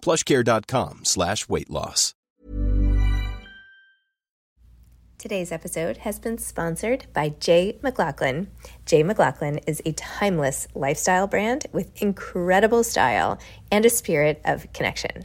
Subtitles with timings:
[0.00, 2.14] plushcare.com slash weight loss.
[5.18, 8.52] Today's episode has been sponsored by J.McLaughlin.
[8.86, 13.40] Jay McLaughlin is a timeless lifestyle brand with incredible style
[13.72, 15.24] and a spirit of connection.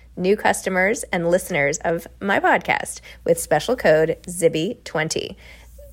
[0.15, 5.35] new customers and listeners of my podcast with special code ZIBBY20.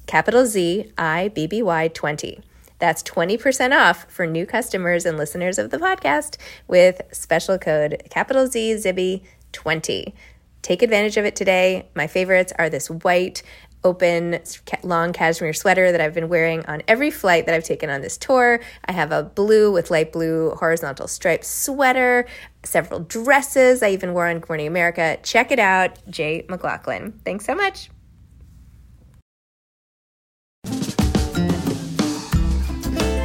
[0.07, 2.41] Capital Z I B B Y 20.
[2.79, 6.37] That's 20% off for new customers and listeners of the podcast
[6.69, 10.15] with special code capital Z Zibby 20.
[10.63, 11.89] Take advantage of it today.
[11.95, 13.43] My favorites are this white,
[13.85, 14.41] open,
[14.83, 18.17] long cashmere sweater that I've been wearing on every flight that I've taken on this
[18.17, 18.61] tour.
[18.85, 22.27] I have a blue with light blue horizontal striped sweater,
[22.69, 25.19] several dresses I even wore on Good Morning America.
[25.23, 27.21] Check it out, J.McLaughlin.
[27.25, 27.91] Thanks so much.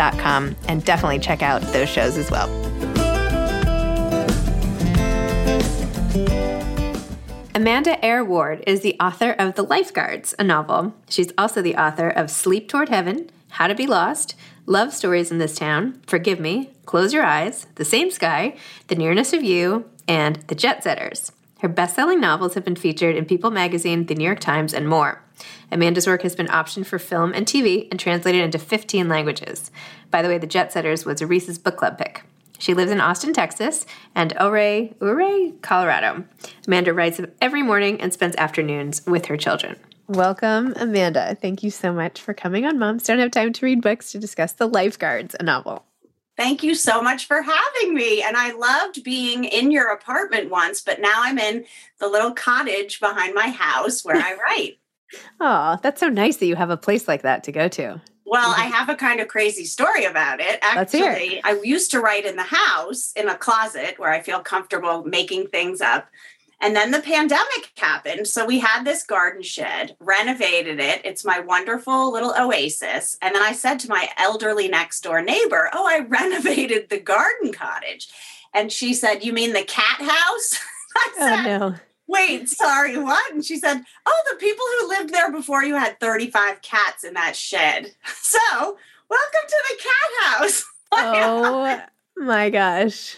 [0.00, 2.48] and definitely check out those shows as well.
[7.54, 10.94] Amanda Eyre Ward is the author of The Lifeguards, a novel.
[11.08, 14.34] She's also the author of Sleep Toward Heaven, How to Be Lost,
[14.64, 18.56] Love Stories in This Town, Forgive Me, Close Your Eyes, The Same Sky,
[18.86, 21.32] The Nearness of You, and The Jet Setters.
[21.60, 24.88] Her best selling novels have been featured in People magazine, The New York Times, and
[24.88, 25.22] more.
[25.70, 29.70] Amanda's work has been optioned for film and TV and translated into 15 languages.
[30.10, 32.24] By the way, The Jet Setters was a Reese's Book Club pick.
[32.58, 33.84] She lives in Austin, Texas,
[34.14, 36.24] and Ouray, Ouray, Colorado.
[36.66, 39.76] Amanda writes every morning and spends afternoons with her children.
[40.08, 41.36] Welcome, Amanda.
[41.40, 44.18] Thank you so much for coming on Moms Don't Have Time to Read Books to
[44.18, 45.84] discuss The Lifeguards, a novel.
[46.40, 48.22] Thank you so much for having me.
[48.22, 51.66] And I loved being in your apartment once, but now I'm in
[51.98, 54.78] the little cottage behind my house where I write.
[55.38, 58.00] Oh, that's so nice that you have a place like that to go to.
[58.24, 60.58] Well, I have a kind of crazy story about it.
[60.62, 65.04] Actually, I used to write in the house in a closet where I feel comfortable
[65.04, 66.08] making things up.
[66.60, 68.28] And then the pandemic happened.
[68.28, 71.00] So we had this garden shed, renovated it.
[71.04, 73.16] It's my wonderful little oasis.
[73.22, 77.52] And then I said to my elderly next door neighbor, Oh, I renovated the garden
[77.52, 78.08] cottage.
[78.52, 80.58] And she said, You mean the cat house?
[80.96, 81.74] I Oh no.
[82.06, 83.32] Wait, sorry, what?
[83.32, 87.14] And she said, Oh, the people who lived there before you had 35 cats in
[87.14, 87.94] that shed.
[88.22, 88.78] So,
[89.08, 90.64] welcome to the cat house.
[90.92, 91.82] Oh
[92.16, 93.16] my gosh.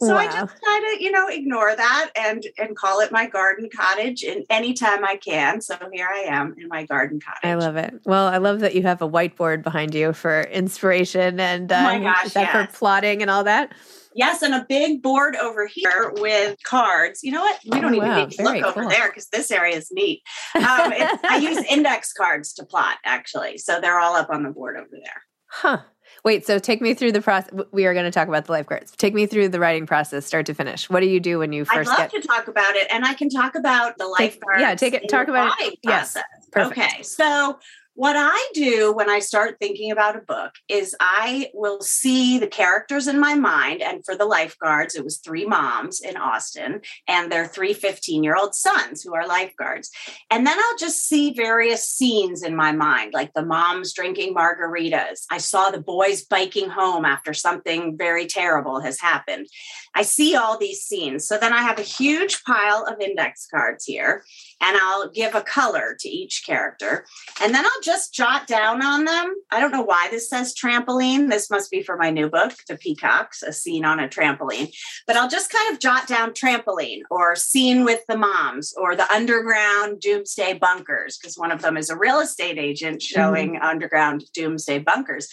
[0.00, 3.68] So I just try to, you know, ignore that and and call it my garden
[3.74, 5.60] cottage and anytime I can.
[5.60, 7.40] So here I am in my garden cottage.
[7.44, 7.94] I love it.
[8.04, 11.82] Well, I love that you have a whiteboard behind you for inspiration and uh, Oh
[11.82, 12.52] my gosh, yes.
[12.70, 13.72] for plotting and all that.
[14.14, 17.20] Yes, and a big board over here with cards.
[17.22, 17.60] You know what?
[17.64, 18.16] We don't Oh, even wow.
[18.24, 20.22] need to Very look over there because this area is neat.
[20.56, 23.58] Um, I use index cards to plot, actually.
[23.58, 25.22] So they're all up on the board over there.
[25.48, 25.78] Huh.
[26.24, 27.50] Wait, so take me through the process.
[27.72, 28.92] We are going to talk about the lifeguards.
[28.92, 30.88] Take me through the writing process, start to finish.
[30.90, 31.90] What do you do when you first?
[31.90, 32.22] I'd love get?
[32.22, 34.60] to talk about it, and I can talk about the Take- lifeguards.
[34.60, 35.62] yeah, take it- talk about it.
[35.62, 36.16] writing Yes,
[36.52, 36.78] perfect.
[36.78, 37.58] Okay, so
[38.00, 42.46] what I do when I start thinking about a book is I will see the
[42.46, 43.82] characters in my mind.
[43.82, 48.36] And for the lifeguards, it was three moms in Austin and their three 15 year
[48.36, 49.90] old sons who are lifeguards.
[50.30, 55.26] And then I'll just see various scenes in my mind, like the moms drinking margaritas.
[55.30, 59.46] I saw the boys biking home after something very terrible has happened.
[59.94, 61.26] I see all these scenes.
[61.26, 64.24] So then I have a huge pile of index cards here,
[64.60, 67.06] and I'll give a color to each character.
[67.40, 69.34] And then I'll just jot down on them.
[69.50, 71.30] I don't know why this says trampoline.
[71.30, 74.72] This must be for my new book, The Peacocks, a scene on a trampoline.
[75.06, 79.10] But I'll just kind of jot down trampoline or scene with the moms or the
[79.12, 83.20] underground doomsday bunkers, because one of them is a real estate agent mm-hmm.
[83.20, 85.28] showing underground doomsday bunkers.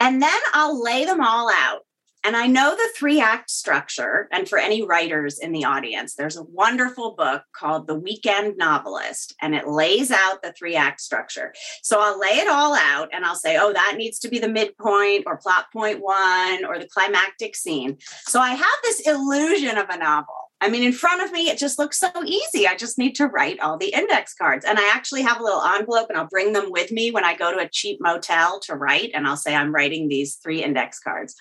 [0.00, 1.80] And then I'll lay them all out.
[2.24, 4.28] And I know the three act structure.
[4.32, 9.34] And for any writers in the audience, there's a wonderful book called The Weekend Novelist,
[9.40, 11.54] and it lays out the three act structure.
[11.82, 14.48] So I'll lay it all out and I'll say, oh, that needs to be the
[14.48, 17.98] midpoint or plot point one or the climactic scene.
[18.26, 20.34] So I have this illusion of a novel.
[20.60, 22.66] I mean, in front of me, it just looks so easy.
[22.66, 24.64] I just need to write all the index cards.
[24.64, 27.36] And I actually have a little envelope and I'll bring them with me when I
[27.36, 29.12] go to a cheap motel to write.
[29.14, 31.36] And I'll say, I'm writing these three index cards.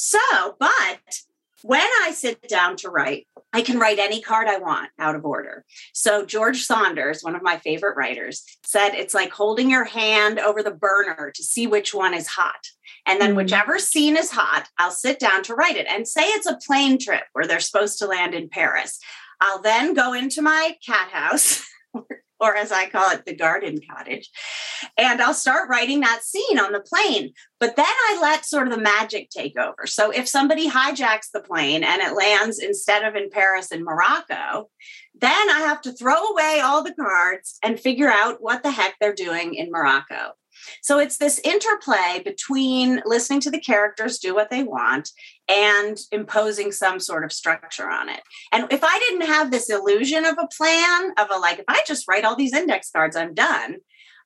[0.00, 1.22] So, but
[1.62, 5.24] when I sit down to write, I can write any card I want out of
[5.24, 5.64] order.
[5.92, 10.62] So, George Saunders, one of my favorite writers, said it's like holding your hand over
[10.62, 12.64] the burner to see which one is hot.
[13.06, 13.38] And then, Mm.
[13.38, 15.88] whichever scene is hot, I'll sit down to write it.
[15.88, 19.00] And say it's a plane trip where they're supposed to land in Paris.
[19.40, 21.68] I'll then go into my cat house,
[22.40, 24.30] or as I call it, the garden cottage,
[24.96, 27.32] and I'll start writing that scene on the plane.
[27.58, 29.86] But then I let sort of the magic take over.
[29.86, 34.70] So if somebody hijacks the plane and it lands instead of in Paris in Morocco,
[35.20, 38.94] then I have to throw away all the cards and figure out what the heck
[39.00, 40.32] they're doing in Morocco.
[40.82, 45.10] So it's this interplay between listening to the characters do what they want
[45.48, 48.20] and imposing some sort of structure on it.
[48.52, 51.82] And if I didn't have this illusion of a plan, of a like, if I
[51.86, 53.76] just write all these index cards, I'm done,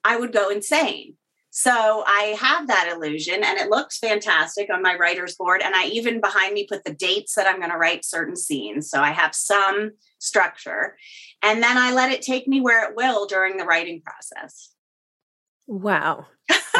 [0.05, 1.15] I would go insane.
[1.55, 5.61] So I have that illusion and it looks fantastic on my writer's board.
[5.63, 8.89] And I even behind me put the dates that I'm going to write certain scenes.
[8.89, 10.97] So I have some structure.
[11.43, 14.71] And then I let it take me where it will during the writing process.
[15.67, 16.27] Wow.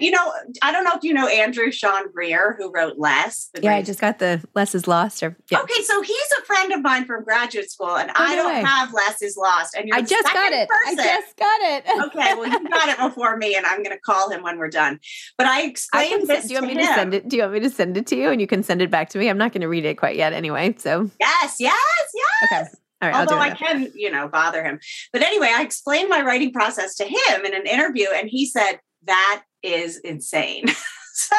[0.00, 0.32] You know,
[0.62, 3.50] I don't know if you know Andrew Sean Greer, who wrote Less.
[3.60, 5.22] Yeah, I just got the less is lost.
[5.22, 8.36] Or yeah, Okay, so he's a friend of mine from graduate school, and Oh, I
[8.36, 8.62] no don't way.
[8.62, 9.74] have Less is Lost.
[9.76, 10.68] And you're I just got it.
[10.86, 11.84] I just got it.
[12.06, 14.68] okay, well, you got it before me, and I'm going to call him when we're
[14.70, 14.98] done.
[15.38, 16.26] But I I explained can.
[16.28, 17.28] this do you want to me to send it?
[17.28, 19.08] Do you want me to send it to you, and you can send it back
[19.10, 19.28] to me?
[19.28, 20.74] I'm not going to read it quite yet, anyway.
[20.78, 21.78] So Yes, yes,
[22.14, 22.52] yes.
[22.52, 22.64] okay,
[23.02, 23.38] all right, Although.
[23.38, 24.80] I can, you know, bother him.
[25.12, 28.78] But anyway, I explained my writing process to him in an interview, and he said,
[29.06, 30.66] That is insane.
[31.14, 31.36] so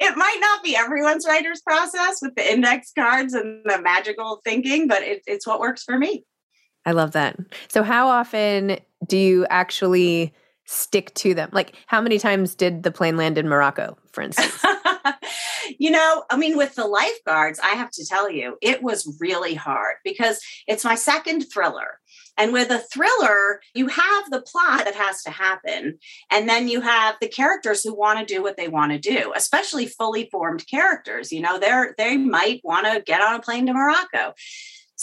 [0.00, 4.88] it might not be everyone's writer's process with the index cards and the magical thinking,
[4.88, 6.24] but it, it's what works for me.
[6.84, 7.36] I love that.
[7.68, 11.50] So, how often do you actually stick to them?
[11.52, 14.64] Like, how many times did the plane land in Morocco, for instance?
[15.78, 19.54] you know, I mean, with the lifeguards, I have to tell you, it was really
[19.54, 22.00] hard because it's my second thriller.
[22.38, 25.98] And with a thriller, you have the plot that has to happen.
[26.30, 29.32] And then you have the characters who want to do what they want to do,
[29.36, 31.30] especially fully formed characters.
[31.30, 34.34] You know, they're they might want to get on a plane to Morocco.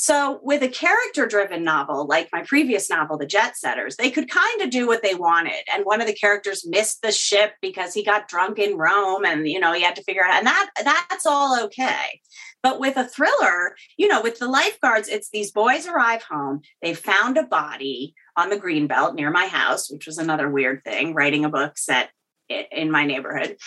[0.01, 4.29] So, with a character driven novel like my previous novel, The Jet Setters, they could
[4.29, 5.61] kind of do what they wanted.
[5.73, 9.45] And one of the characters missed the ship because he got drunk in Rome and,
[9.45, 10.37] you know, he had to figure out.
[10.37, 12.21] And that that's all okay.
[12.61, 16.93] But with a thriller, you know, with the lifeguards, it's these boys arrive home, they
[16.93, 21.45] found a body on the greenbelt near my house, which was another weird thing, writing
[21.45, 22.09] a book set
[22.49, 23.57] in my neighborhood.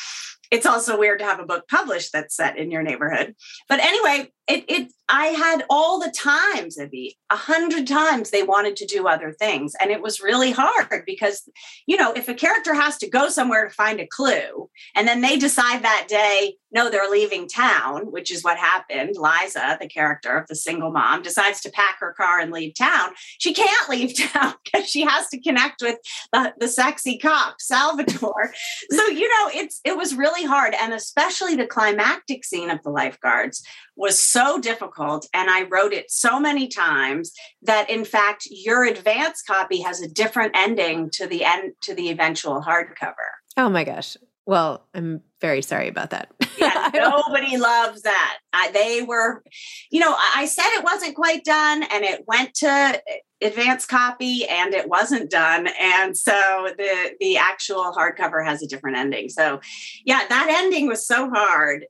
[0.50, 3.34] it's also weird to have a book published that's set in your neighborhood.
[3.68, 8.76] But anyway, it, it I had all the times, Zibby, a hundred times they wanted
[8.76, 9.74] to do other things.
[9.78, 11.48] And it was really hard because,
[11.86, 15.20] you know, if a character has to go somewhere to find a clue and then
[15.20, 19.16] they decide that day, no, they're leaving town, which is what happened.
[19.16, 23.10] Liza, the character of the single mom, decides to pack her car and leave town.
[23.38, 25.98] She can't leave town because she has to connect with
[26.32, 28.54] the, the sexy cop, Salvatore.
[28.90, 30.74] so, you know, it's it was really hard.
[30.80, 33.62] And especially the climactic scene of the lifeguards
[33.96, 37.32] was so difficult and I wrote it so many times
[37.62, 42.10] that in fact your advance copy has a different ending to the end to the
[42.10, 43.28] eventual hardcover.
[43.56, 44.16] Oh my gosh.
[44.44, 46.32] Well, I'm very sorry about that.
[46.58, 48.38] yeah, nobody loves that.
[48.52, 49.44] I, they were,
[49.90, 53.00] you know, I said it wasn't quite done and it went to eh,
[53.40, 55.68] advance copy and it wasn't done.
[55.80, 59.28] And so the the actual hardcover has a different ending.
[59.28, 59.60] So
[60.04, 61.86] yeah, that ending was so hard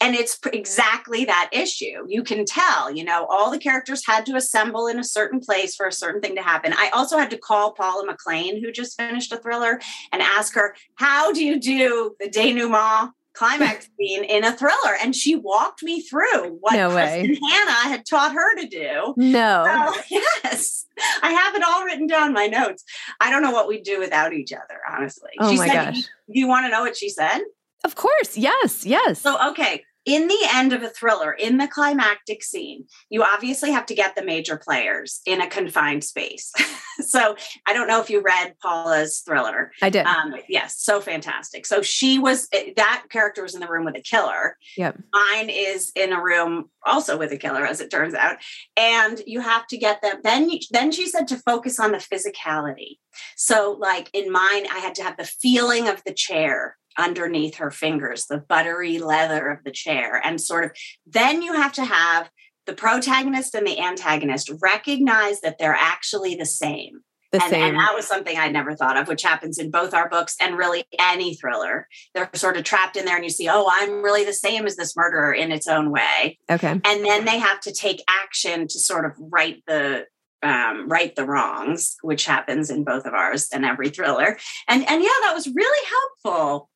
[0.00, 2.04] and it's exactly that issue.
[2.08, 5.74] You can tell you know all the characters had to assemble in a certain place
[5.74, 6.72] for a certain thing to happen.
[6.74, 9.80] I also had to call paula mclain who just finished a thriller
[10.12, 14.96] and ask her how do you do the denouement climax scene in a thriller?
[15.02, 19.14] And she walked me through what no Kristin Hannah had taught her to do.
[19.16, 19.92] No.
[19.94, 20.86] So, yes
[21.22, 22.84] i have it all written down my notes.
[23.20, 25.30] I don't know what we'd do without each other honestly.
[25.38, 26.02] Oh she my said, gosh.
[26.02, 27.40] do you want to know what she said?
[27.84, 28.36] Of course.
[28.36, 28.84] Yes.
[28.84, 29.20] Yes.
[29.20, 29.84] So, okay.
[30.06, 34.14] In the end of a thriller, in the climactic scene, you obviously have to get
[34.14, 36.52] the major players in a confined space.
[37.00, 37.34] so,
[37.66, 39.72] I don't know if you read Paula's thriller.
[39.82, 40.06] I did.
[40.06, 41.66] Um, yes, so fantastic.
[41.66, 44.56] So, she was, eh, that character was in the room with a killer.
[44.76, 45.02] Yep.
[45.12, 48.36] Mine is in a room also with a killer, as it turns out.
[48.76, 50.20] And you have to get them.
[50.22, 52.98] Then, you, then she said to focus on the physicality.
[53.36, 57.70] So, like in mine, I had to have the feeling of the chair underneath her
[57.70, 60.20] fingers, the buttery leather of the chair.
[60.24, 60.70] And sort of
[61.06, 62.30] then you have to have
[62.66, 67.00] the protagonist and the antagonist recognize that they're actually the same.
[67.32, 67.62] The and, same.
[67.62, 70.56] and that was something I'd never thought of, which happens in both our books and
[70.56, 71.88] really any thriller.
[72.14, 74.76] They're sort of trapped in there, and you see, oh, I'm really the same as
[74.76, 76.38] this murderer in its own way.
[76.50, 76.80] okay.
[76.84, 80.06] And then they have to take action to sort of right the
[80.42, 84.38] um, right the wrongs, which happens in both of ours and every thriller.
[84.68, 85.88] And and yeah, that was really
[86.22, 86.68] helpful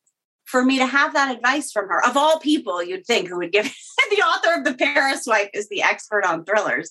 [0.51, 2.05] for me to have that advice from her.
[2.05, 3.65] Of all people, you'd think who would give
[4.11, 6.91] the author of The Paris Wife is the expert on thrillers.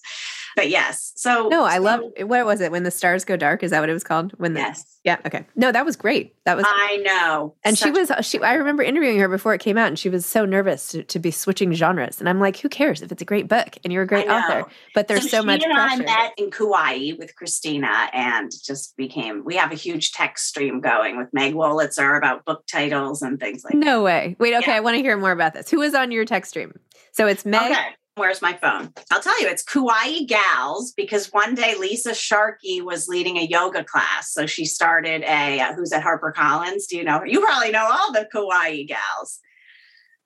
[0.60, 1.14] But yes.
[1.16, 2.70] So No, I so, love what was it?
[2.70, 3.64] When the stars go dark?
[3.64, 4.34] Is that what it was called?
[4.38, 5.00] When the Yes.
[5.06, 5.46] Yeah, okay.
[5.56, 6.36] No, that was great.
[6.44, 7.56] That was I know.
[7.64, 10.26] and she was she I remember interviewing her before it came out and she was
[10.26, 12.20] so nervous to, to be switching genres.
[12.20, 14.66] And I'm like, who cares if it's a great book and you're a great author?
[14.94, 16.04] But there's so, she much and pressure.
[16.04, 20.82] I met in Kauai with Christina and just became we have a huge text stream
[20.82, 23.80] going with Meg Wolitzer about book titles and things like that.
[23.80, 24.36] no way.
[24.40, 24.78] Wait, okay, Yeah.
[24.78, 25.70] I want to hear more about this.
[25.70, 26.78] Who is on your text stream?
[27.14, 27.72] So it's Meg.
[27.72, 27.96] Okay.
[28.16, 28.94] Where's my phone?
[29.12, 33.84] I'll tell you, it's Kauai Gals because one day Lisa Sharkey was leading a yoga
[33.84, 34.34] class.
[34.34, 36.88] So she started a, uh, who's at HarperCollins?
[36.90, 37.24] Do you know?
[37.24, 39.40] You probably know all the Kauai Gals.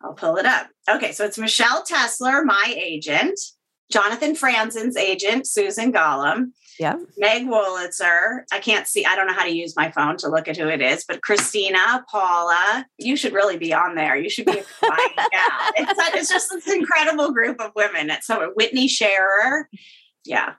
[0.02, 0.68] I'll pull it up.
[0.90, 3.40] Okay, so it's Michelle Tessler, my agent,
[3.92, 6.96] Jonathan Franzen's agent, Susan Golomb, Yeah.
[7.18, 8.42] Meg Wolitzer.
[8.52, 10.68] I can't see, I don't know how to use my phone to look at who
[10.68, 14.16] it is, but Christina, Paula, you should really be on there.
[14.16, 15.72] You should be a Kauai gal.
[15.76, 18.10] It's, it's just this incredible group of women.
[18.10, 19.66] It's so Whitney Scharer.
[20.26, 20.54] Yeah.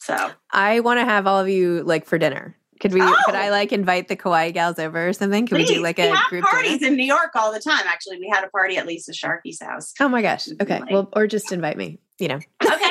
[0.00, 2.56] So I want to have all of you like for dinner.
[2.80, 3.00] Could we?
[3.00, 3.32] Could Oh!
[3.34, 5.48] I like invite the Kauai gals over or something?
[5.48, 6.92] Could we do like a group parties dinner?
[6.92, 7.82] in New York all the time.
[7.86, 9.92] Actually, we had a party at Lisa Sharkey's house.
[9.98, 10.48] Oh my gosh.
[10.62, 10.78] Okay.
[10.78, 11.98] like- Well, or just invite me.
[12.18, 12.90] You know, Okay.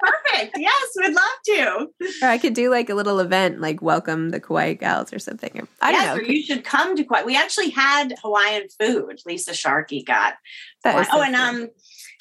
[0.00, 0.56] Perfect.
[0.58, 1.86] Yes, we'd love to.
[2.22, 5.66] or I could do like a little event, like welcome the Kauai gals or something.
[5.82, 6.14] I don't know.
[6.14, 7.24] or you should come to Kauai.
[7.24, 9.20] We actually had Hawaiian food.
[9.26, 10.34] Lisa Sharkey got.
[10.84, 11.68] That is oh, and um,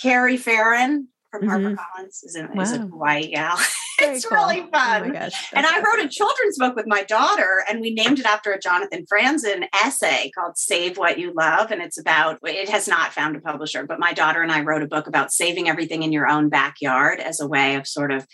[0.02, 1.76] Carrie Feron from Mhm.
[1.76, 3.58] HarperCollins is, a, is a Hawaii gal.
[4.00, 4.38] It's cool.
[4.38, 5.12] really Oh fun.
[5.12, 5.52] gosh.
[5.54, 8.60] and I wrote a children's book with my daughter, and we named it after a
[8.60, 11.72] Jonathan Franzen essay called Save What You Love.
[11.72, 14.84] And it's about, it has not found a publisher, but my daughter and I wrote
[14.84, 18.26] a book about saving everything in your own backyard as a way of sort of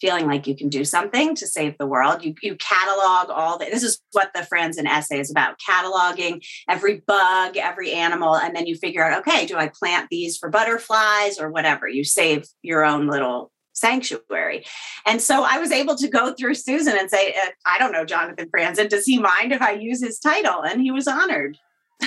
[0.00, 2.24] feeling like you can do something to save the world.
[2.24, 7.02] You, you catalog all the, this is what the Franzen essay is about cataloging every
[7.06, 11.40] bug, every animal, and then you figure out, okay, do I plant these for butterflies
[11.40, 11.88] or whatever?
[11.88, 14.64] You save your own little sanctuary.
[15.06, 18.04] And so I was able to go through Susan and say, uh, I don't know,
[18.04, 20.62] Jonathan Franzen, does he mind if I use his title?
[20.62, 21.56] And he was honored.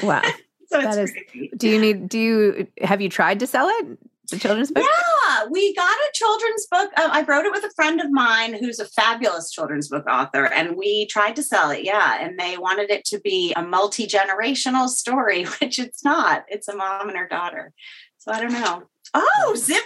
[0.03, 0.21] Wow.
[0.71, 1.51] So it's That is- crazy.
[1.57, 2.07] Do you need?
[2.07, 3.97] Do you have you tried to sell it?
[4.29, 4.85] the children's book?
[4.85, 6.89] Yeah, we got a children's book.
[6.95, 10.45] Uh, I wrote it with a friend of mine who's a fabulous children's book author,
[10.45, 11.83] and we tried to sell it.
[11.83, 16.45] Yeah, and they wanted it to be a multi generational story, which it's not.
[16.47, 17.73] It's a mom and her daughter.
[18.19, 18.83] So I don't know.
[19.13, 19.79] Oh, Zibby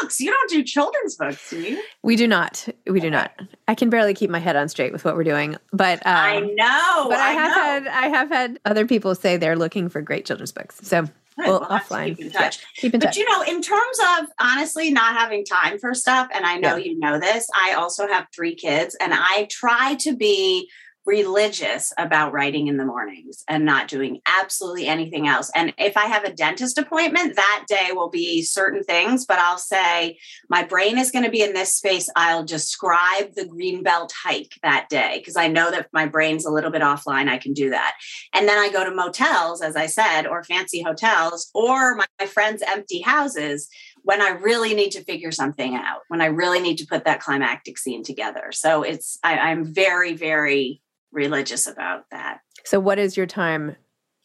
[0.00, 0.18] Books.
[0.20, 1.82] You don't do children's books, do you?
[2.02, 2.66] We do not.
[2.88, 3.32] We do not.
[3.68, 6.40] I can barely keep my head on straight with what we're doing, but um, I
[6.40, 7.06] know.
[7.08, 7.62] But I, I have know.
[7.62, 10.80] had I have had other people say they're looking for great children's books.
[10.82, 11.10] So Good.
[11.38, 12.58] well, We'll offline, keep in Yeah, touch.
[12.76, 13.16] keep in But touch.
[13.16, 16.84] you know, in terms of honestly not having time for stuff, and I know Yeah.
[16.92, 20.68] you know this, I also have three kids, and I try to be
[21.04, 25.50] religious about writing in the mornings and not doing absolutely anything else.
[25.54, 29.58] And if I have a dentist appointment, that day will be certain things, but I'll
[29.58, 30.18] say
[30.48, 32.08] my brain is going to be in this space.
[32.14, 36.70] I'll describe the greenbelt hike that day because I know that my brain's a little
[36.70, 37.94] bit offline, I can do that.
[38.32, 42.26] And then I go to motels, as I said, or fancy hotels, or my, my
[42.26, 43.68] friends' empty houses
[44.04, 47.20] when I really need to figure something out, when I really need to put that
[47.20, 48.50] climactic scene together.
[48.50, 50.81] So it's, I, I'm very, very
[51.12, 52.40] religious about that.
[52.64, 53.76] So what is your time?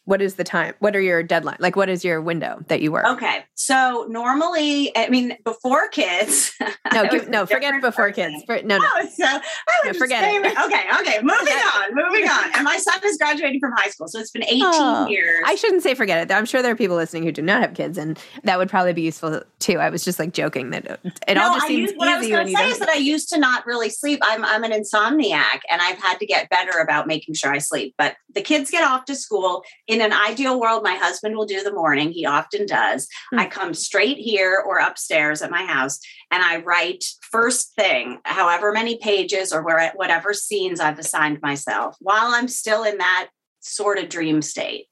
[0.08, 0.74] What is the time?
[0.80, 1.58] What are your deadline?
[1.60, 3.06] Like what is your window that you work?
[3.06, 3.44] Okay.
[3.56, 6.54] So normally, I mean, before kids.
[6.94, 8.32] No, give, no, forget before person.
[8.32, 8.44] kids.
[8.46, 8.88] For, no, no.
[8.96, 9.40] Oh, so I
[9.84, 10.46] No, would forget it.
[10.58, 12.56] Okay, okay, moving on, moving on.
[12.56, 15.44] And my son is graduating from high school, so it's been 18 Oh, years.
[15.46, 16.34] I shouldn't say forget it.
[16.34, 18.94] I'm sure there are people listening who do not have kids, and that would probably
[18.94, 19.80] be useful too.
[19.80, 20.86] I was just like joking that
[21.28, 22.90] it, no, all just I seems used, what I was going to say is that
[22.90, 24.20] I used to not really sleep.
[24.24, 27.96] I'm I'm an insomniac, and I've had to get better about making sure I sleep.
[27.98, 29.64] But the kids get off to school.
[29.88, 32.12] In an ideal world, my husband will do the morning.
[32.12, 33.08] He often does.
[33.32, 33.40] Hmm.
[33.40, 36.00] I come straight here or upstairs at my house,
[36.32, 41.96] and I write first thing, however many pages or where whatever scenes I've assigned myself,
[42.00, 44.88] while I'm still in that sort of dream state,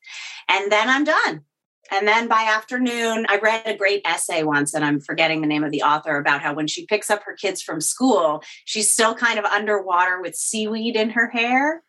[0.50, 1.42] and then I'm done.
[1.92, 5.64] And then by afternoon, I read a great essay once, and I'm forgetting the name
[5.64, 9.14] of the author about how when she picks up her kids from school, she's still
[9.14, 11.84] kind of underwater with seaweed in her hair.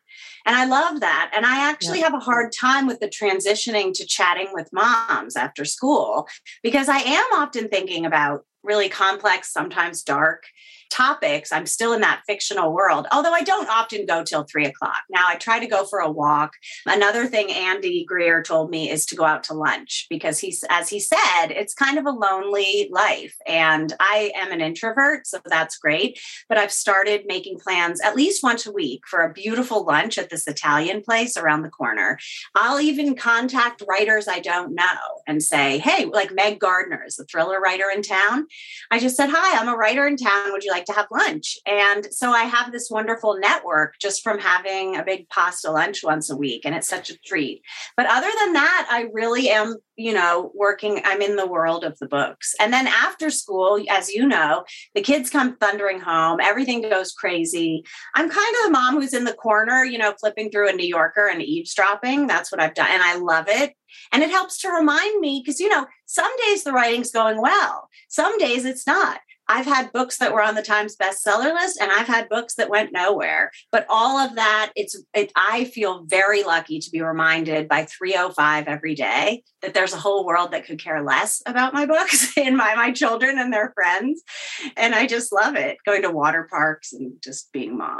[0.47, 1.31] And I love that.
[1.35, 5.65] And I actually have a hard time with the transitioning to chatting with moms after
[5.65, 6.27] school
[6.63, 10.45] because I am often thinking about really complex, sometimes dark
[10.89, 11.51] topics.
[11.51, 15.03] I'm still in that fictional world, although I don't often go till three o'clock.
[15.09, 16.53] Now I try to go for a walk.
[16.85, 20.89] Another thing Andy Greer told me is to go out to lunch because he's, as
[20.89, 23.35] he said, it's kind of a lonely life.
[23.47, 26.19] And I am an introvert, so that's great.
[26.49, 30.29] But I've started making plans at least once a week for a beautiful lunch at
[30.29, 32.17] this Italian place around the corner.
[32.55, 37.25] I'll even contact writers I don't know and say, hey, like Meg Gardiner is a
[37.25, 38.47] thriller writer in town.
[38.91, 40.51] I just said, hi, I'm a writer in town.
[40.51, 41.57] Would you like to have lunch?
[41.65, 46.29] And so I have this wonderful network just from having a big pasta lunch once
[46.29, 46.65] a week.
[46.65, 47.61] And it's such a treat.
[47.95, 51.97] But other than that, I really am, you know, working, I'm in the world of
[51.99, 52.55] the books.
[52.59, 54.63] And then after school, as you know,
[54.95, 57.83] the kids come thundering home, everything goes crazy.
[58.15, 60.87] I'm kind of the mom who's in the corner, you know, flipping through a New
[60.87, 62.27] Yorker and eavesdropping.
[62.27, 62.89] That's what I've done.
[62.89, 63.73] And I love it.
[64.11, 67.89] And it helps to remind me because, you know, some days the writing's going well,
[68.09, 69.19] some days it's not.
[69.49, 72.69] I've had books that were on the Times bestseller list and I've had books that
[72.69, 73.51] went nowhere.
[73.71, 78.67] But all of that, it's it, I feel very lucky to be reminded by 305
[78.67, 82.57] every day that there's a whole world that could care less about my books and
[82.57, 84.21] my my children and their friends.
[84.75, 87.99] And I just love it going to water parks and just being mom.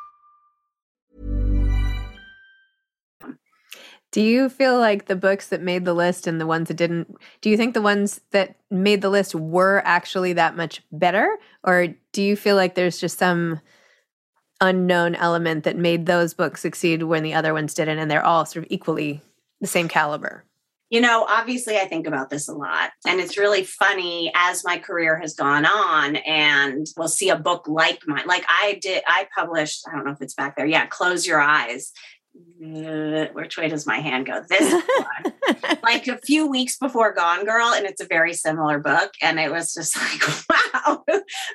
[4.11, 7.15] Do you feel like the books that made the list and the ones that didn't,
[7.39, 11.37] do you think the ones that made the list were actually that much better?
[11.63, 13.61] Or do you feel like there's just some
[14.59, 18.45] unknown element that made those books succeed when the other ones didn't and they're all
[18.45, 19.21] sort of equally
[19.61, 20.43] the same caliber?
[20.89, 22.91] You know, obviously, I think about this a lot.
[23.07, 27.65] And it's really funny as my career has gone on, and we'll see a book
[27.65, 28.27] like mine.
[28.27, 30.65] Like I did, I published, I don't know if it's back there.
[30.65, 31.93] Yeah, Close Your Eyes
[33.33, 34.41] which way does my hand go?
[34.47, 34.71] This
[35.23, 39.11] one, like a few weeks before Gone Girl, and it's a very similar book.
[39.21, 39.97] And it was just
[40.49, 41.03] like, wow,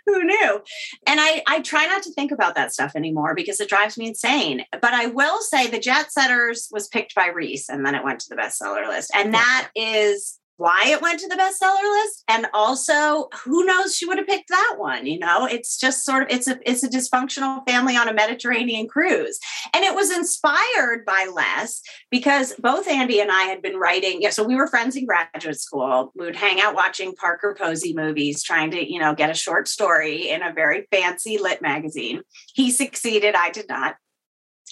[0.07, 0.61] who knew?
[1.07, 4.09] And I, I try not to think about that stuff anymore because it drives me
[4.09, 4.65] insane.
[4.73, 8.21] But I will say the Jet Setters was picked by Reese, and then it went
[8.21, 9.11] to the bestseller list.
[9.15, 14.07] And that is why it went to the bestseller list and also who knows she
[14.07, 15.47] would have picked that one you know?
[15.47, 19.38] It's just sort of it's a it's a dysfunctional family on a mediterranean cruise.
[19.75, 24.31] And it was inspired by Less because both andy and i had been writing yeah
[24.31, 26.12] so we were friends in graduate school.
[26.14, 29.69] We would hang out watching parker posey movies trying to you know get a short
[29.69, 32.23] story in a very fancy lit magazine.
[32.55, 33.97] He succeeded i did not.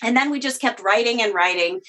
[0.02, 1.80] And then we just kept writing and writing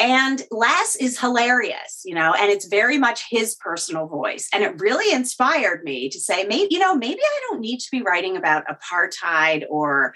[0.00, 4.48] and Less is hilarious, you know, and it's very much his personal voice.
[4.52, 7.90] And it really inspired me to say, maybe, you know, maybe I don't need to
[7.92, 10.14] be writing about apartheid or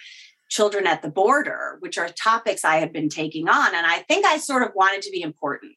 [0.48, 3.74] children at the border, which are topics I had been taking on.
[3.74, 5.76] And I think I sort of wanted to be important.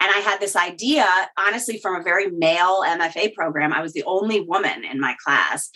[0.00, 1.06] And I had this idea,
[1.38, 3.72] honestly, from a very male MFA program.
[3.72, 5.70] I was the only woman in my class.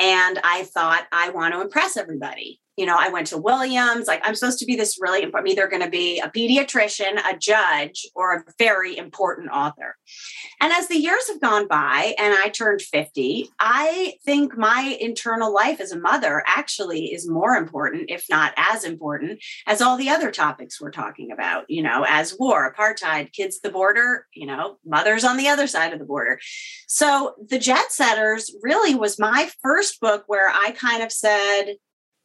[0.00, 4.06] And I thought, I want to impress everybody you know, I went to Williams.
[4.06, 7.18] Like, I'm supposed to be this really important, I'm either going to be a pediatrician,
[7.18, 9.96] a judge, or a very important author.
[10.60, 15.52] And as the years have gone by and I turned 50, I think my internal
[15.52, 20.08] life as a mother actually is more important, if not as important, as all the
[20.08, 24.78] other topics we're talking about, you know, as war, apartheid, kids the border, you know,
[24.86, 26.38] mothers on the other side of the border.
[26.88, 31.74] So the Jet Setters really was my first book where I kind of said,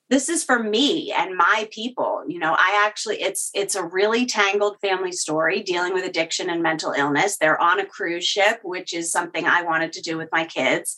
[0.10, 4.26] this is for me and my people you know i actually it's it's a really
[4.26, 7.38] tangled family story dealing with addiction and mental illness.
[7.38, 10.96] They're on a cruise ship which is something i wanted to do with my kids.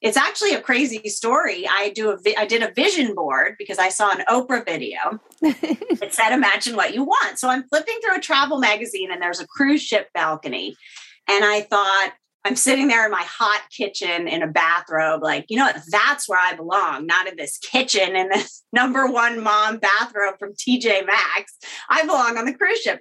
[0.00, 1.66] It's actually a crazy story.
[1.66, 5.20] I do a I did a vision board because i saw an oprah video.
[6.04, 7.38] It said imagine what you want.
[7.38, 10.76] So i'm flipping through a travel magazine and there's a cruise ship balcony.
[11.28, 12.12] And i thought
[12.44, 15.80] I'm sitting there in my hot kitchen in a bathrobe, like, you know what?
[15.88, 20.52] That's where I belong, not in this kitchen in this number one mom bathrobe from
[20.52, 21.56] TJ Maxx.
[21.88, 23.00] I belong on the cruise ship.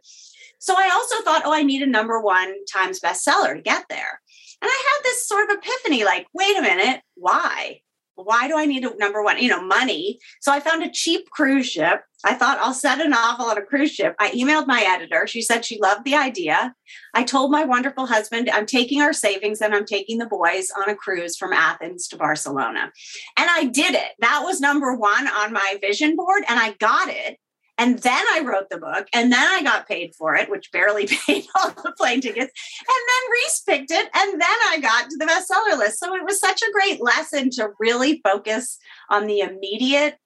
[0.59, 4.21] So I also thought, oh, I need a number one times bestseller to get there.
[4.61, 7.81] And I had this sort of epiphany like, wait a minute, why?
[8.15, 10.19] Why do I need a number one, you know, money?
[10.41, 12.01] So I found a cheap cruise ship.
[12.25, 14.15] I thought I'll set a novel on a cruise ship.
[14.19, 15.27] I emailed my editor.
[15.27, 16.73] She said she loved the idea.
[17.13, 20.89] I told my wonderful husband, I'm taking our savings and I'm taking the boys on
[20.89, 22.91] a cruise from Athens to Barcelona.
[23.37, 24.11] And I did it.
[24.19, 27.39] That was number one on my vision board, and I got it.
[27.77, 31.07] And then I wrote the book and then I got paid for it, which barely
[31.27, 32.51] paid all the plane tickets.
[32.79, 35.99] And then Reese picked it and then I got to the bestseller list.
[35.99, 38.77] So it was such a great lesson to really focus
[39.09, 40.17] on the immediate,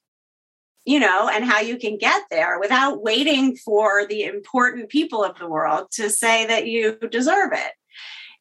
[0.86, 5.38] you know, and how you can get there without waiting for the important people of
[5.40, 7.72] the world to say that you deserve it.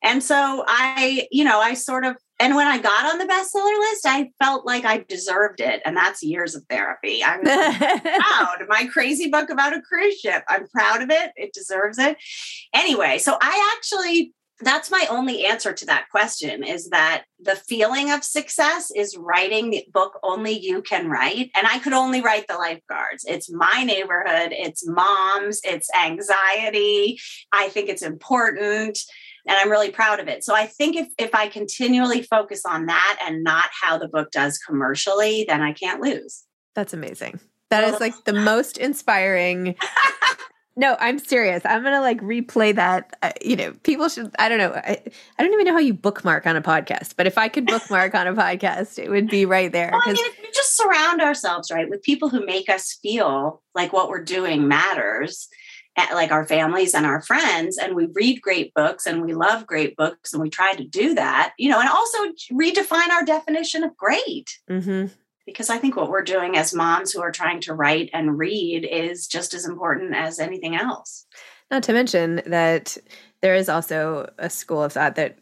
[0.02, 3.78] And so I, you know, I sort of and when I got on the bestseller
[3.78, 5.80] list, I felt like I deserved it.
[5.86, 7.24] And that's years of therapy.
[7.24, 8.58] I'm proud.
[8.68, 10.44] My crazy book about a cruise ship.
[10.48, 11.32] I'm proud of it.
[11.36, 12.18] It deserves it.
[12.74, 18.10] Anyway, so I actually, that's my only answer to that question is that the feeling
[18.10, 21.50] of success is writing the book only you can write.
[21.54, 23.24] And I could only write the lifeguards.
[23.26, 27.18] It's my neighborhood, it's moms, it's anxiety.
[27.50, 28.98] I think it's important
[29.46, 30.44] and I'm really proud of it.
[30.44, 34.30] So I think if if I continually focus on that and not how the book
[34.30, 36.44] does commercially, then I can't lose.
[36.74, 37.40] That's amazing.
[37.70, 39.76] That is like the most inspiring.
[40.76, 41.62] no, I'm serious.
[41.64, 43.16] I'm gonna like replay that.
[43.22, 44.34] Uh, you know, people should.
[44.38, 44.72] I don't know.
[44.72, 45.02] I,
[45.38, 48.14] I don't even know how you bookmark on a podcast, but if I could bookmark
[48.14, 49.90] on a podcast, it would be right there.
[49.92, 53.62] Well, I mean, if we just surround ourselves right with people who make us feel
[53.74, 55.48] like what we're doing matters,
[56.12, 59.96] like our families and our friends and we read great books and we love great
[59.96, 62.18] books and we try to do that you know and also
[62.52, 65.06] redefine our definition of great mm-hmm.
[65.44, 68.84] because i think what we're doing as moms who are trying to write and read
[68.84, 71.26] is just as important as anything else
[71.70, 72.96] not to mention that
[73.40, 75.38] there is also a school of thought that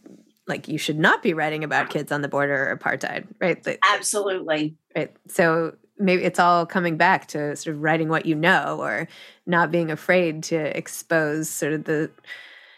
[0.47, 3.67] like you should not be writing about kids on the border or apartheid, right?
[3.83, 4.77] Absolutely.
[4.95, 5.15] Right.
[5.29, 9.09] So maybe it's all coming back to sort of writing what you know or
[9.47, 12.11] not being afraid to expose sort of the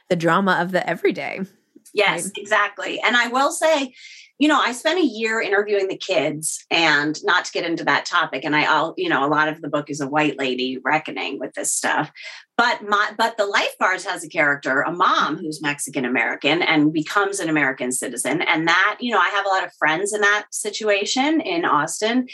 [0.09, 1.41] the drama of the everyday.
[1.93, 2.33] Yes, right?
[2.37, 3.01] exactly.
[3.01, 3.95] And I will say,
[4.39, 8.05] you know, I spent a year interviewing the kids and not to get into that
[8.05, 8.45] topic.
[8.45, 11.39] And I, all you know, a lot of the book is a white lady reckoning
[11.41, 12.13] with this stuff.
[12.57, 17.39] But my, but the lifeguards has a character, a mom who's Mexican American and becomes
[17.39, 18.41] an American citizen.
[18.43, 22.29] And that, you know, I have a lot of friends in that situation in Austin.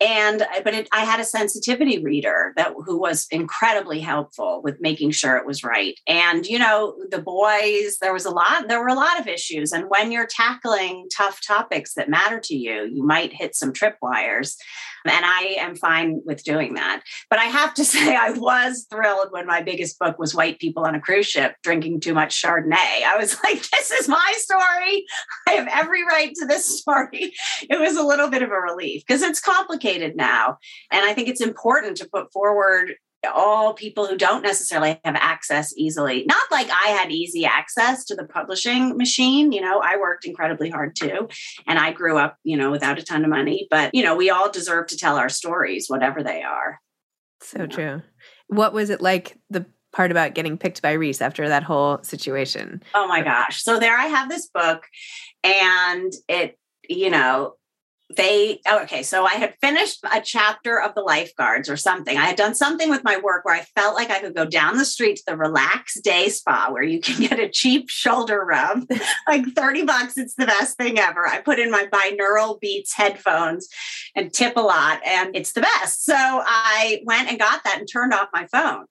[0.00, 5.10] And but it, I had a sensitivity reader that who was incredibly helpful with making
[5.12, 5.98] sure it was right.
[6.06, 9.72] And you know, the boys, there was a lot, there were a lot of issues.
[9.72, 14.56] And when you're tackling tough topics that matter to you, you might hit some tripwires.
[15.04, 17.02] And I am fine with doing that.
[17.30, 20.86] But I have to say, I was thrilled when my biggest book was White People
[20.86, 23.04] on a Cruise Ship Drinking Too Much Chardonnay.
[23.04, 25.04] I was like, this is my story.
[25.46, 27.34] I have every right to this story.
[27.70, 30.56] It was a little bit of a relief because it's complicated now.
[30.90, 32.94] And I think it's important to put forward
[33.26, 36.24] all people who don't necessarily have access easily.
[36.26, 39.52] Not like I had easy access to the publishing machine.
[39.52, 41.28] You know, I worked incredibly hard too.
[41.66, 43.66] And I grew up, you know, without a ton of money.
[43.70, 46.80] But, you know, we all deserve to tell our stories, whatever they are.
[47.40, 48.02] So true.
[48.48, 52.82] What was it like the part about getting picked by Reese after that whole situation?
[52.94, 53.62] Oh my gosh.
[53.62, 54.84] So there I have this book
[55.42, 56.58] and it,
[56.88, 57.54] you know,
[58.16, 62.16] they oh, okay so i had finished a chapter of the lifeguards or something.
[62.16, 64.78] I had done something with my work where i felt like i could go down
[64.78, 68.86] the street to the relaxed day spa where you can get a cheap shoulder rub.
[69.26, 71.26] Like 30 bucks it's the best thing ever.
[71.26, 73.68] I put in my binaural beats headphones
[74.14, 76.04] and tip a lot and it's the best.
[76.04, 78.86] So i went and got that and turned off my phone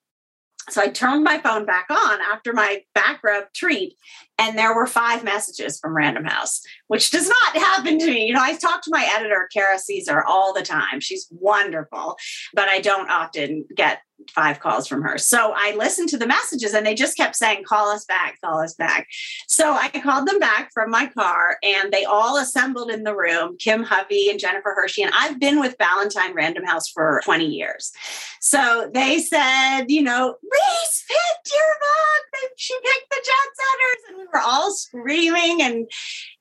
[0.70, 3.96] so I turned my phone back on after my back rub treat,
[4.38, 8.26] and there were five messages from Random House, which does not happen to me.
[8.26, 11.00] You know, I talk to my editor, Kara Cesare, all the time.
[11.00, 12.16] She's wonderful,
[12.54, 14.00] but I don't often get
[14.34, 15.18] five calls from her.
[15.18, 18.60] So I listened to the messages and they just kept saying, call us back, call
[18.60, 19.06] us back.
[19.46, 23.56] So I called them back from my car and they all assembled in the room,
[23.58, 25.02] Kim Hovey and Jennifer Hershey.
[25.02, 27.92] And I've been with Ballantine Random House for 20 years.
[28.40, 32.50] So they said, you know, Reese picked your book.
[32.56, 34.04] She picked the Jet Setters.
[34.08, 35.62] And we were all screaming.
[35.62, 35.90] And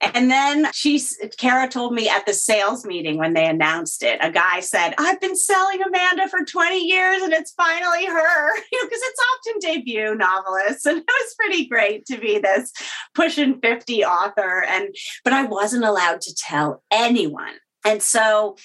[0.02, 1.02] and then she,
[1.38, 5.20] Kara told me at the sales meeting when they announced it, a guy said, I've
[5.20, 9.60] been selling Amanda for 20 years and it's finally her, you know, because it's often
[9.60, 10.86] debut novelists.
[10.86, 12.72] And it was pretty great to be this
[13.14, 14.64] pushing 50 author.
[14.64, 17.54] And, but I wasn't allowed to tell anyone.
[17.86, 18.58] And so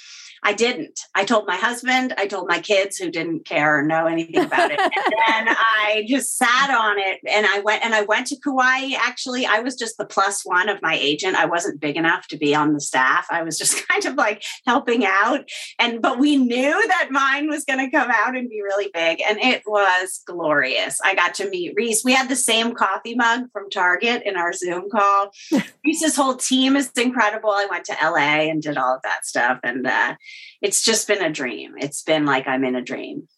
[0.44, 1.00] I didn't.
[1.14, 4.72] I told my husband, I told my kids who didn't care or know anything about
[4.72, 4.80] it.
[4.80, 8.94] and then I just sat on it and I went and I went to Kauai.
[8.98, 11.36] Actually, I was just the plus one of my agent.
[11.36, 13.26] I wasn't big enough to be on the staff.
[13.30, 15.48] I was just kind of like helping out.
[15.78, 19.20] And but we knew that mine was going to come out and be really big.
[19.22, 20.98] And it was glorious.
[21.04, 22.04] I got to meet Reese.
[22.04, 25.30] We had the same coffee mug from Target in our Zoom call.
[25.84, 27.50] Reese's whole team is incredible.
[27.50, 29.60] I went to LA and did all of that stuff.
[29.62, 30.16] And uh,
[30.60, 31.74] it's just been a dream.
[31.78, 33.28] It's been like I'm in a dream.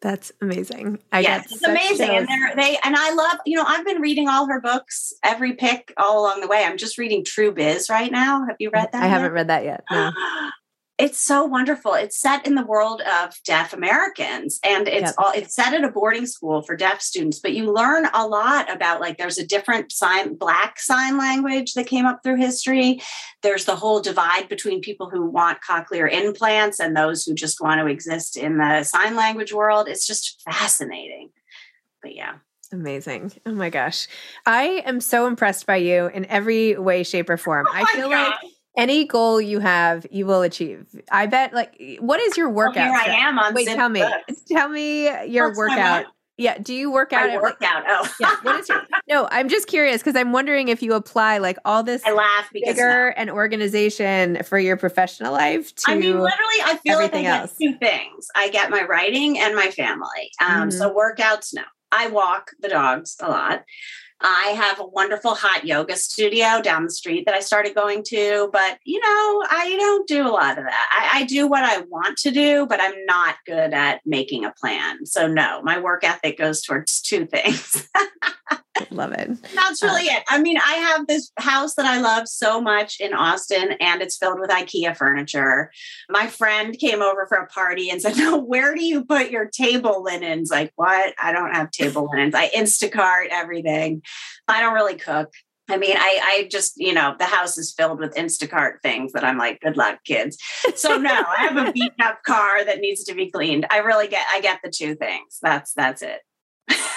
[0.00, 0.98] That's amazing.
[1.12, 2.08] I yes, it's amazing.
[2.08, 5.52] And they're, they and I love, you know, I've been reading all her books, every
[5.52, 6.64] pick all along the way.
[6.64, 8.46] I'm just reading True Biz right now.
[8.46, 9.02] Have you read that?
[9.02, 9.10] I yet?
[9.10, 9.84] haven't read that yet.
[9.90, 10.10] No.
[11.00, 11.94] it's so wonderful.
[11.94, 15.14] It's set in the world of deaf Americans and it's yep.
[15.16, 18.70] all it's set at a boarding school for deaf students, but you learn a lot
[18.70, 23.00] about like there's a different sign black sign language that came up through history.
[23.42, 27.80] There's the whole divide between people who want cochlear implants and those who just want
[27.80, 29.88] to exist in the sign language world.
[29.88, 31.30] It's just fascinating.
[32.02, 32.34] But yeah.
[32.72, 33.32] Amazing.
[33.46, 34.06] Oh my gosh.
[34.46, 37.66] I am so impressed by you in every way, shape, or form.
[37.68, 38.30] Oh I feel God.
[38.30, 40.86] like any goal you have, you will achieve.
[41.10, 41.52] I bet.
[41.52, 42.90] Like, what is your workout?
[42.90, 43.54] Well, here I am on.
[43.54, 44.00] Wait, tell me.
[44.00, 44.42] Books.
[44.50, 46.06] Tell me your workout.
[46.36, 46.56] Yeah.
[46.56, 47.28] Do you work out?
[47.28, 47.84] I work out.
[47.86, 48.36] Oh, yeah.
[48.42, 48.82] What is your?
[49.08, 52.02] No, I'm just curious because I'm wondering if you apply like all this.
[52.06, 55.74] I laugh because vigor and organization for your professional life.
[55.74, 58.28] To I mean, literally, I feel like I get two things.
[58.36, 60.30] I get my writing and my family.
[60.40, 60.70] Um, mm-hmm.
[60.70, 61.62] So workouts, no.
[61.92, 63.64] I walk the dogs a lot.
[64.22, 68.50] I have a wonderful hot yoga studio down the street that I started going to,
[68.52, 71.10] but you know, I don't do a lot of that.
[71.12, 74.52] I, I, do what I want to do, but I'm not good at making a
[74.52, 75.06] plan.
[75.06, 77.88] So, no, my work ethic goes towards two things.
[78.90, 79.30] love it.
[79.54, 80.24] That's really uh, it.
[80.28, 84.16] I mean, I have this house that I love so much in Austin, and it's
[84.16, 85.70] filled with IKEA furniture.
[86.08, 89.46] My friend came over for a party and said, No, where do you put your
[89.46, 90.50] table linens?
[90.50, 91.14] Like, what?
[91.18, 92.34] I don't have table linens.
[92.34, 94.02] I Instacart everything.
[94.48, 95.32] I don't really cook.
[95.68, 99.22] I mean, I, I just, you know, the house is filled with Instacart things that
[99.22, 100.36] I'm like, good luck, kids.
[100.74, 103.66] So no, I have a beat up car that needs to be cleaned.
[103.70, 105.38] I really get, I get the two things.
[105.40, 106.20] That's, that's it.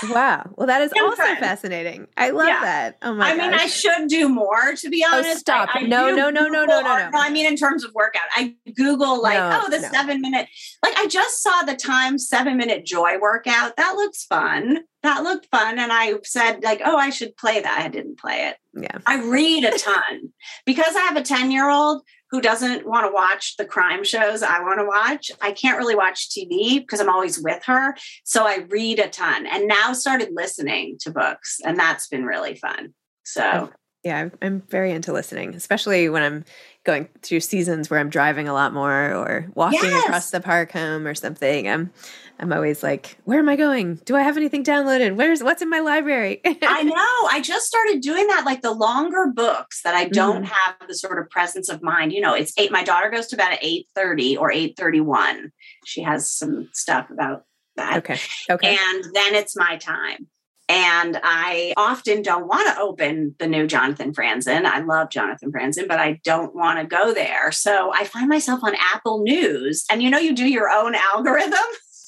[0.10, 0.52] Wow.
[0.58, 1.38] Well, that is also fine.
[1.38, 2.08] fascinating.
[2.18, 2.60] I love Yeah.
[2.62, 2.98] that.
[3.02, 5.40] Oh my I mean, I should do more, to be Oh, honest.
[5.40, 5.70] stop.
[5.74, 7.10] I, I No, do no, no, no, no, no, no.
[7.14, 9.88] I mean, in terms of workout, I Google like, No, oh, the no.
[9.90, 10.48] seven minute.
[10.84, 13.76] Like, I just saw the time seven minute joy workout.
[13.78, 14.80] That looks fun.
[15.04, 17.82] That looked fun, and I said like, oh, I should play that.
[17.84, 18.58] I didn't play it.
[18.74, 19.00] yeah.
[19.06, 20.32] I read a ton
[20.66, 24.42] because I have a ten year old who doesn't want to watch the crime shows
[24.42, 25.30] I want to watch.
[25.40, 27.96] I can't really watch TV because I'm always with her.
[28.24, 32.56] So I read a ton and now started listening to books, and that's been really
[32.56, 32.96] fun.
[33.24, 33.70] So
[34.04, 36.44] Yeah, I'm- very into listening, especially when I'm
[36.86, 40.04] going through seasons where I'm driving a lot more or walking Yes.
[40.06, 41.70] across the park home or something.
[41.70, 41.92] I'm
[42.40, 43.96] I'm always like, where am I going?
[44.06, 45.16] Do I have anything downloaded?
[45.16, 46.42] Where's what's in my library?
[46.46, 47.28] I know.
[47.32, 50.46] I just started doing that, like the longer books that I don't Mm-hmm.
[50.46, 52.12] have the sort of presence of mind.
[52.12, 52.72] You know, it's eight.
[52.72, 55.52] My daughter goes to bed at eight thirty or eight thirty one.
[55.86, 57.46] She has some stuff about
[57.78, 58.18] that, okay.
[58.50, 58.78] Okay.
[58.78, 60.28] and then it's my time.
[60.70, 64.66] And I often don't want to open the new Jonathan Franzen.
[64.66, 67.52] I love Jonathan Franzen, but I don't want to go there.
[67.52, 71.54] So I find myself on Apple News, and you know, you do your own algorithm.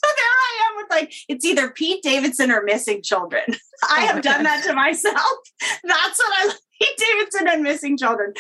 [0.07, 3.43] I am with like, it's either Pete Davidson or missing children.
[3.89, 5.37] I have done that to myself.
[5.83, 8.33] That's what I Pete Davidson and missing children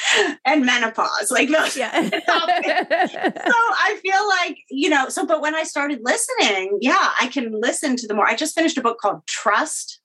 [0.43, 1.31] and menopause.
[1.31, 1.77] Like those.
[1.77, 2.09] yeah.
[2.09, 7.59] So I feel like, you know, so but when I started listening, yeah, I can
[7.61, 8.27] listen to the more.
[8.27, 10.01] I just finished a book called Trust,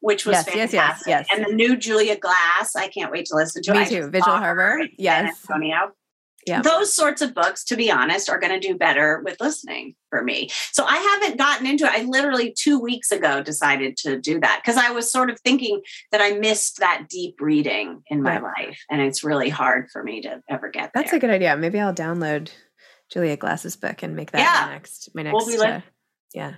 [0.00, 1.08] which was Yes, yes, fantastic.
[1.08, 1.36] yes, yes.
[1.36, 3.72] And the new Julia Glass, I can't wait to listen to.
[3.72, 4.08] Me I too.
[4.08, 4.80] Vigil Harbor.
[4.96, 5.36] Yes.
[5.50, 5.90] Antonio.
[6.46, 6.60] Yeah.
[6.62, 10.22] Those sorts of books, to be honest, are going to do better with listening for
[10.24, 10.50] me.
[10.72, 11.92] So I haven't gotten into it.
[11.92, 15.82] I literally two weeks ago decided to do that because I was sort of thinking
[16.10, 18.40] that I missed that deep reading in my Yeah.
[18.40, 18.78] life.
[18.90, 21.18] And it's really hard for me to ever get That's there.
[21.18, 21.56] a good idea.
[21.56, 22.50] Maybe I'll download
[23.08, 24.66] Julia Glass's book and make that Yeah.
[24.66, 25.80] my next my We'll next uh,
[26.34, 26.54] yeah.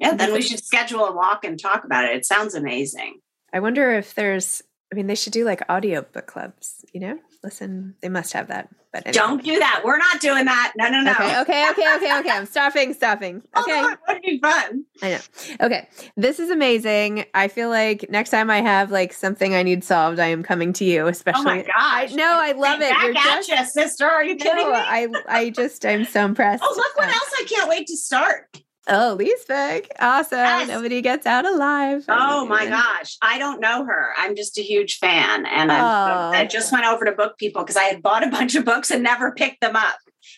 [0.00, 2.16] Yeah, then we should schedule a walk and talk about it.
[2.16, 3.20] It sounds amazing.
[3.52, 4.60] I wonder if there's
[4.92, 7.18] I mean they should do like audio book clubs, you know?
[7.44, 8.68] Listen, they must have that.
[8.92, 9.12] But anyway.
[9.26, 9.80] Don't do that.
[9.84, 10.74] We're not doing that.
[10.76, 11.10] No, no, no.
[11.12, 12.30] Okay, okay, okay, okay, okay.
[12.30, 13.42] I'm stopping, stopping.
[13.56, 13.82] Okay.
[14.08, 14.84] would be fun.
[15.02, 15.18] I know.
[15.62, 15.88] Okay.
[16.16, 17.24] This is amazing.
[17.34, 20.72] I feel like next time I have like something I need solved, I am coming
[20.74, 22.12] to you, especially Oh my gosh.
[22.12, 22.90] I know, I love it.
[22.90, 24.04] Back You're at just you, sister.
[24.06, 24.76] Are you kidding no, me?
[24.78, 26.62] I I just I'm so impressed.
[26.64, 28.58] oh, look what Uh, else I can't wait to start.
[28.88, 29.86] Oh, Leigh's book.
[30.00, 30.38] Awesome.
[30.38, 30.68] Yes.
[30.68, 32.04] Nobody gets out alive.
[32.08, 33.16] Oh my gosh.
[33.22, 34.12] I don't know her.
[34.18, 35.46] I'm just a huge fan.
[35.46, 36.32] And I, Oh.
[36.38, 39.02] I just went over to BookPeople because I had bought a bunch of books and
[39.02, 39.96] never picked them up.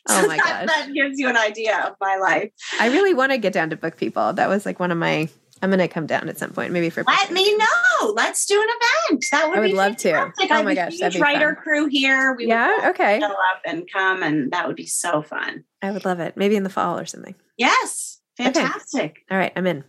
[0.08, 0.76] Oh my that, gosh.
[0.86, 2.50] that gives you an idea of my life.
[2.80, 4.36] I really want to get down to BookPeople.
[4.36, 5.28] That was like one of my
[5.62, 7.34] I'm gonna come down at some point, maybe for Let Christmas.
[7.42, 8.12] me know.
[8.12, 9.24] Let's do an event.
[9.32, 10.32] That would I would be love to.
[10.50, 11.62] Oh my gosh, huge that'd be writer fun.
[11.62, 12.34] crew here.
[12.36, 13.18] We Yeah, would okay.
[13.20, 15.64] show up and come, and that would be so fun.
[15.80, 16.36] I would love it.
[16.36, 17.34] Maybe in the fall or something.
[17.56, 19.24] Yes, fantastic.
[19.30, 19.84] All right, I'm in.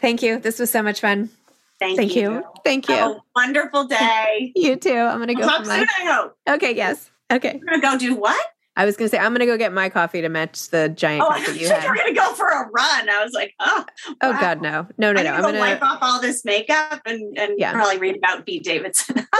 [0.00, 0.38] Thank you.
[0.38, 1.30] This was so much fun.
[1.78, 2.32] Thank, Thank you.
[2.32, 2.44] you.
[2.64, 2.94] Thank you.
[2.94, 4.52] Have a wonderful day.
[4.56, 4.92] You too.
[4.94, 6.36] I'm gonna go Talk for my soon, I hope.
[6.48, 7.10] Okay, yes.
[7.32, 7.58] Okay.
[7.58, 8.38] You're gonna go do what?
[8.76, 11.30] I was gonna say I'm gonna go get my coffee to match the giant Oh,
[11.30, 13.08] I cup thought you're gonna go for a run.
[13.10, 13.84] I was like, oh,
[14.22, 14.86] Oh god, no.
[14.98, 15.42] No, no, I'm no.
[15.42, 17.72] gonna I'm wipe gonna off all this makeup and, and Yeah.
[17.72, 19.26] probably read about Pete Davidson.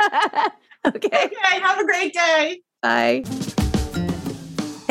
[0.84, 1.06] Okay.
[1.06, 2.60] okay, have a great day.
[2.82, 3.22] Bye.